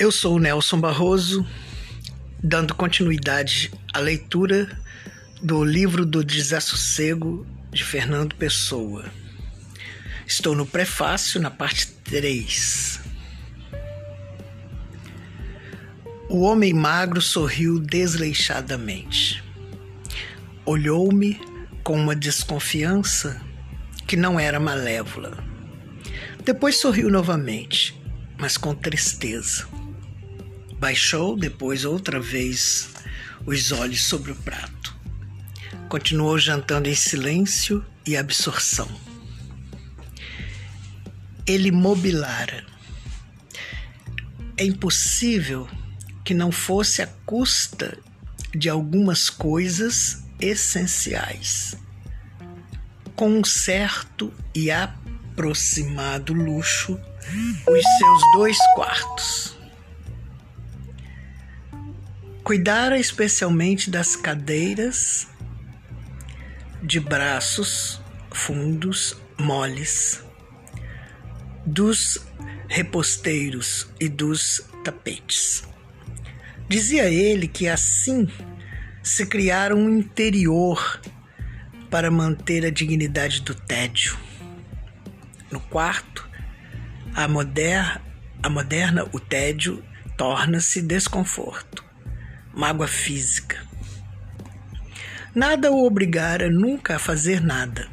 Eu 0.00 0.10
sou 0.10 0.36
o 0.36 0.38
Nelson 0.38 0.80
Barroso, 0.80 1.46
dando 2.42 2.74
continuidade 2.74 3.70
à 3.92 3.98
leitura 3.98 4.80
do 5.42 5.62
livro 5.62 6.06
do 6.06 6.24
Desassossego 6.24 7.46
de 7.70 7.84
Fernando 7.84 8.34
Pessoa. 8.34 9.04
Estou 10.26 10.56
no 10.56 10.64
prefácio, 10.64 11.38
na 11.38 11.50
parte 11.50 11.86
3. 11.86 12.98
O 16.30 16.40
homem 16.44 16.72
magro 16.72 17.20
sorriu 17.20 17.78
desleixadamente. 17.78 19.44
Olhou-me 20.64 21.38
com 21.84 22.00
uma 22.00 22.16
desconfiança 22.16 23.38
que 24.06 24.16
não 24.16 24.40
era 24.40 24.58
malévola. 24.58 25.44
Depois 26.42 26.80
sorriu 26.80 27.10
novamente, 27.10 27.94
mas 28.38 28.56
com 28.56 28.74
tristeza. 28.74 29.68
Baixou 30.80 31.36
depois 31.36 31.84
outra 31.84 32.18
vez 32.18 32.88
os 33.44 33.70
olhos 33.70 34.02
sobre 34.02 34.32
o 34.32 34.34
prato. 34.34 34.96
Continuou 35.90 36.38
jantando 36.38 36.88
em 36.88 36.94
silêncio 36.94 37.84
e 38.06 38.16
absorção. 38.16 38.88
Ele 41.46 41.70
mobilara. 41.70 42.64
É 44.56 44.64
impossível 44.64 45.68
que 46.24 46.32
não 46.32 46.50
fosse 46.50 47.02
à 47.02 47.06
custa 47.26 47.98
de 48.54 48.70
algumas 48.70 49.28
coisas 49.28 50.24
essenciais. 50.40 51.76
Com 53.14 53.28
um 53.38 53.44
certo 53.44 54.32
e 54.54 54.70
aproximado 54.70 56.32
luxo, 56.32 56.98
os 57.68 57.84
seus 57.98 58.22
dois 58.34 58.56
quartos. 58.74 59.59
Cuidara 62.50 62.98
especialmente 62.98 63.88
das 63.92 64.16
cadeiras 64.16 65.28
de 66.82 66.98
braços 66.98 68.02
fundos 68.32 69.16
moles, 69.38 70.20
dos 71.64 72.18
reposteiros 72.66 73.88
e 74.00 74.08
dos 74.08 74.68
tapetes. 74.82 75.62
Dizia 76.68 77.08
ele 77.08 77.46
que 77.46 77.68
assim 77.68 78.26
se 79.00 79.26
criaram 79.26 79.76
um 79.76 79.98
interior 79.98 81.00
para 81.88 82.10
manter 82.10 82.66
a 82.66 82.70
dignidade 82.70 83.42
do 83.42 83.54
tédio. 83.54 84.18
No 85.52 85.60
quarto, 85.60 86.28
a, 87.14 87.28
moder 87.28 88.00
a 88.42 88.50
moderna, 88.50 89.08
o 89.12 89.20
tédio 89.20 89.84
torna-se 90.16 90.82
desconforto, 90.82 91.88
mágoa 92.60 92.86
física. 92.86 93.56
Nada 95.34 95.72
o 95.72 95.86
obrigara 95.86 96.50
nunca 96.50 96.96
a 96.96 96.98
fazer 96.98 97.40
nada. 97.40 97.88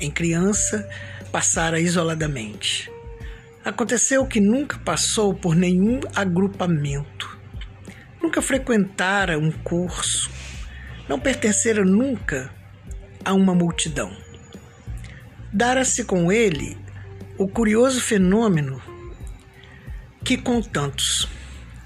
Em 0.00 0.10
criança, 0.10 0.88
passara 1.30 1.78
isoladamente. 1.78 2.90
Aconteceu 3.62 4.24
que 4.26 4.40
nunca 4.40 4.78
passou 4.78 5.34
por 5.34 5.54
nenhum 5.54 6.00
agrupamento. 6.16 7.38
Nunca 8.22 8.40
frequentara 8.40 9.38
um 9.38 9.52
curso. 9.52 10.30
Não 11.06 11.20
pertencera 11.20 11.84
nunca 11.84 12.50
a 13.22 13.34
uma 13.34 13.54
multidão. 13.54 14.10
Dara-se 15.52 16.02
com 16.04 16.32
ele 16.32 16.78
o 17.36 17.46
curioso 17.46 18.00
fenômeno 18.00 18.80
que 20.24 20.38
com 20.38 20.62
tantos, 20.62 21.28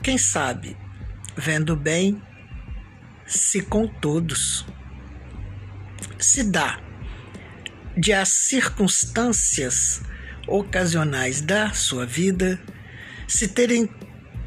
quem 0.04 0.16
sabe, 0.16 0.76
vendo 1.36 1.76
bem, 1.76 2.20
se 3.26 3.62
com 3.62 3.86
todos 3.86 4.66
se 6.18 6.44
dá 6.44 6.80
de 7.96 8.12
as 8.12 8.28
circunstâncias 8.28 10.00
ocasionais 10.46 11.40
da 11.40 11.72
sua 11.72 12.06
vida 12.06 12.60
se 13.26 13.48
terem 13.48 13.88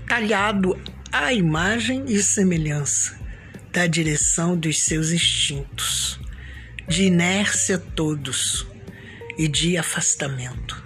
talhado 0.08 0.80
a 1.12 1.34
imagem 1.34 2.06
e 2.08 2.22
semelhança 2.22 3.18
da 3.72 3.88
direção 3.88 4.58
dos 4.58 4.84
seus 4.84 5.12
instintos, 5.12 6.20
de 6.88 7.04
inércia 7.04 7.78
todos 7.78 8.66
e 9.38 9.48
de 9.48 9.78
afastamento. 9.78 10.85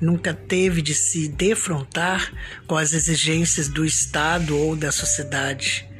Nunca 0.00 0.32
teve 0.32 0.80
de 0.80 0.94
se 0.94 1.28
defrontar 1.28 2.32
com 2.66 2.76
as 2.76 2.92
exigências 2.92 3.68
do 3.68 3.84
Estado 3.84 4.56
ou 4.56 4.74
da 4.74 4.90
sociedade 4.90 5.90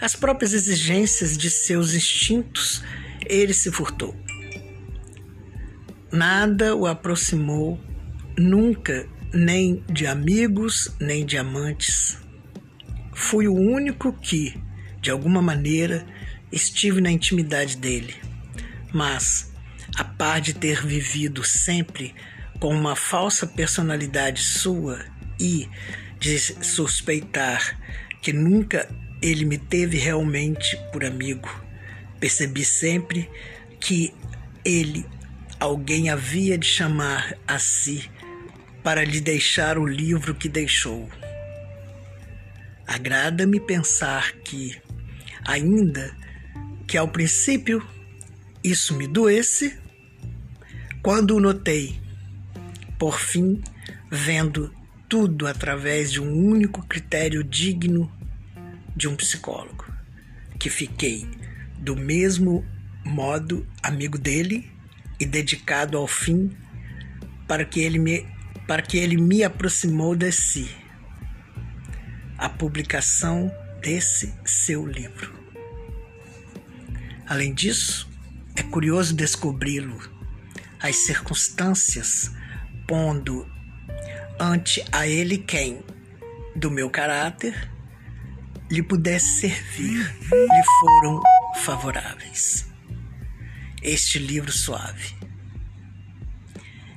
as 0.00 0.14
próprias 0.14 0.52
exigências 0.52 1.38
de 1.38 1.50
seus 1.50 1.94
instintos, 1.94 2.82
ele 3.24 3.54
se 3.54 3.70
furtou. 3.70 4.14
Nada 6.12 6.76
o 6.76 6.86
aproximou, 6.86 7.80
nunca, 8.36 9.08
nem 9.32 9.82
de 9.90 10.06
amigos, 10.06 10.94
nem 11.00 11.24
de 11.24 11.38
amantes. 11.38 12.18
Fui 13.14 13.48
o 13.48 13.54
único 13.54 14.12
que, 14.12 14.54
de 15.00 15.10
alguma 15.10 15.40
maneira, 15.40 16.06
estive 16.52 17.00
na 17.00 17.10
intimidade 17.10 17.76
dele. 17.76 18.14
Mas, 18.92 19.50
a 19.96 20.04
par 20.04 20.40
de 20.40 20.52
ter 20.52 20.86
vivido 20.86 21.42
sempre 21.42 22.14
com 22.58 22.68
uma 22.68 22.96
falsa 22.96 23.46
personalidade 23.46 24.42
sua 24.42 25.04
e 25.38 25.68
de 26.18 26.38
suspeitar 26.38 27.78
que 28.22 28.32
nunca 28.32 28.88
ele 29.20 29.44
me 29.44 29.58
teve 29.58 29.98
realmente 29.98 30.76
por 30.92 31.04
amigo. 31.04 31.48
Percebi 32.18 32.64
sempre 32.64 33.28
que 33.80 34.12
ele, 34.64 35.06
alguém 35.60 36.10
havia 36.10 36.56
de 36.58 36.66
chamar 36.66 37.36
a 37.46 37.58
si 37.58 38.10
para 38.82 39.04
lhe 39.04 39.20
deixar 39.20 39.78
o 39.78 39.86
livro 39.86 40.34
que 40.34 40.48
deixou. 40.48 41.08
Agrada-me 42.86 43.60
pensar 43.60 44.32
que, 44.44 44.80
ainda 45.44 46.16
que 46.86 46.96
ao 46.96 47.08
princípio 47.08 47.86
isso 48.62 48.94
me 48.94 49.06
doesse, 49.06 49.76
quando 51.02 51.36
o 51.36 51.40
notei, 51.40 52.00
por 52.98 53.18
fim, 53.18 53.62
vendo 54.10 54.72
tudo 55.08 55.46
através 55.46 56.10
de 56.10 56.20
um 56.20 56.32
único 56.32 56.84
critério 56.86 57.44
digno 57.44 58.10
de 58.94 59.06
um 59.06 59.16
psicólogo, 59.16 59.84
que 60.58 60.70
fiquei 60.70 61.26
do 61.78 61.94
mesmo 61.94 62.64
modo 63.04 63.66
amigo 63.82 64.18
dele 64.18 64.70
e 65.20 65.24
dedicado 65.24 65.96
ao 65.96 66.06
fim 66.06 66.50
para 67.46 67.64
que 67.64 67.80
ele 67.80 67.98
me 67.98 68.26
para 68.66 68.82
que 68.82 68.98
ele 68.98 69.16
me 69.16 69.44
aproximou 69.44 70.16
de 70.16 70.32
si. 70.32 70.68
A 72.36 72.48
publicação 72.48 73.50
desse 73.80 74.34
seu 74.44 74.84
livro. 74.84 75.32
Além 77.28 77.54
disso, 77.54 78.08
é 78.56 78.62
curioso 78.64 79.14
descobri-lo 79.14 79.96
as 80.80 80.96
circunstâncias 80.96 82.32
pondo 82.86 83.46
ante 84.38 84.84
a 84.92 85.06
ele 85.06 85.38
quem 85.38 85.82
do 86.54 86.70
meu 86.70 86.88
caráter 86.88 87.70
lhe 88.70 88.82
pudesse 88.82 89.40
servir, 89.40 90.16
lhe 90.30 90.62
foram 90.80 91.22
favoráveis. 91.56 92.66
Este 93.82 94.18
livro 94.18 94.50
suave 94.50 95.14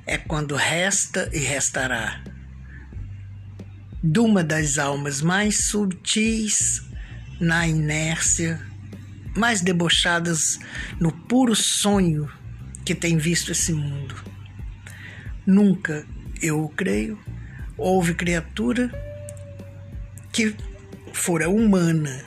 é 0.06 0.18
quando 0.18 0.56
resta 0.56 1.30
e 1.32 1.38
restará 1.38 2.22
de 4.02 4.18
uma 4.18 4.42
das 4.42 4.78
almas 4.78 5.20
mais 5.20 5.66
sutis 5.66 6.82
na 7.38 7.66
inércia, 7.66 8.60
mais 9.36 9.60
debochadas 9.60 10.58
no 10.98 11.12
puro 11.12 11.54
sonho 11.54 12.28
que 12.84 12.94
tem 12.94 13.16
visto 13.18 13.52
esse 13.52 13.72
mundo. 13.72 14.29
Nunca, 15.50 16.06
eu 16.40 16.72
creio, 16.76 17.18
houve 17.76 18.14
criatura 18.14 18.88
que 20.32 20.54
fora 21.12 21.50
humana 21.50 22.24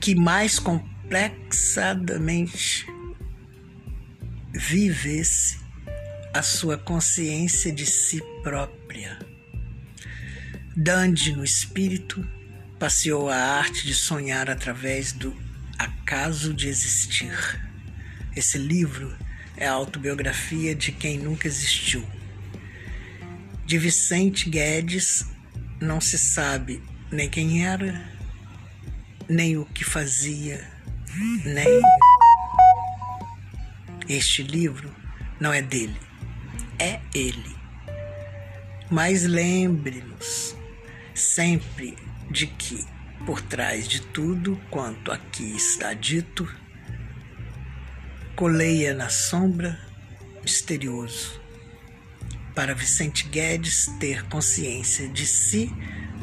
que 0.00 0.12
mais 0.12 0.58
complexadamente 0.58 2.84
vivesse 4.52 5.60
a 6.34 6.42
sua 6.42 6.76
consciência 6.76 7.72
de 7.72 7.86
si 7.86 8.20
própria. 8.42 9.16
Dande 10.76 11.30
no 11.30 11.44
espírito 11.44 12.28
passeou 12.76 13.30
a 13.30 13.36
arte 13.36 13.86
de 13.86 13.94
sonhar 13.94 14.50
através 14.50 15.12
do 15.12 15.32
acaso 15.78 16.52
de 16.52 16.66
existir. 16.66 17.32
Esse 18.34 18.58
livro 18.58 19.16
é 19.58 19.66
a 19.66 19.72
autobiografia 19.72 20.74
de 20.74 20.92
quem 20.92 21.18
nunca 21.18 21.48
existiu. 21.48 22.04
De 23.66 23.76
Vicente 23.76 24.48
Guedes 24.48 25.26
não 25.80 26.00
se 26.00 26.16
sabe 26.16 26.82
nem 27.10 27.28
quem 27.28 27.66
era, 27.66 28.08
nem 29.28 29.56
o 29.56 29.64
que 29.66 29.84
fazia, 29.84 30.64
nem. 31.44 31.82
Este 34.08 34.42
livro 34.42 34.94
não 35.40 35.52
é 35.52 35.60
dele, 35.60 35.98
é 36.78 37.00
ele. 37.12 37.56
Mas 38.90 39.24
lembre-nos 39.24 40.56
sempre 41.14 41.98
de 42.30 42.46
que, 42.46 42.86
por 43.26 43.40
trás 43.42 43.88
de 43.88 44.00
tudo 44.00 44.58
quanto 44.70 45.10
aqui 45.10 45.56
está 45.56 45.92
dito, 45.92 46.48
coleia 48.38 48.94
na 48.94 49.08
sombra 49.08 49.76
misterioso. 50.42 51.40
Para 52.54 52.72
Vicente 52.72 53.26
Guedes, 53.26 53.86
ter 53.98 54.22
consciência 54.28 55.08
de 55.08 55.26
si 55.26 55.74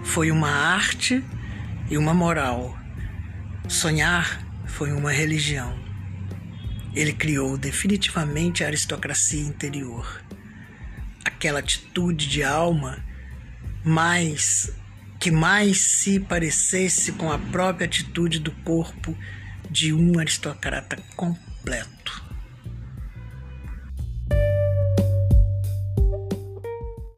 foi 0.01 0.31
uma 0.31 0.49
arte 0.49 1.21
e 1.89 1.97
uma 1.97 2.13
moral. 2.13 2.73
Sonhar 3.67 4.41
foi 4.65 4.93
uma 4.93 5.11
religião. 5.11 5.77
Ele 6.93 7.11
criou 7.11 7.57
definitivamente 7.57 8.63
a 8.63 8.67
aristocracia 8.67 9.41
interior. 9.41 10.23
Aquela 11.25 11.59
atitude 11.59 12.29
de 12.29 12.43
alma 12.43 13.03
mais 13.83 14.71
que 15.19 15.31
mais 15.31 15.81
se 15.81 16.21
parecesse 16.21 17.11
com 17.11 17.29
a 17.29 17.37
própria 17.37 17.83
atitude 17.83 18.39
do 18.39 18.51
corpo 18.63 19.17
de 19.69 19.91
um 19.91 20.17
aristocrata 20.17 20.95
completo. 21.65 22.24